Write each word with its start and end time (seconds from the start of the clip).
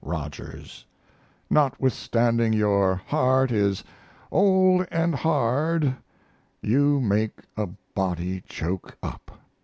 ROGERS, 0.03 0.83
Notwithstanding 1.47 2.53
your 2.53 2.95
heart 2.95 3.51
is 3.51 3.83
"old 4.31 4.87
and 4.89 5.13
hard" 5.13 5.95
you 6.59 6.99
make 6.99 7.41
a 7.55 7.67
body 7.93 8.41
choke 8.47 8.97
up. 9.03 9.29